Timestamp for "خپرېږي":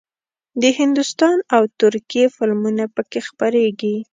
3.27-3.95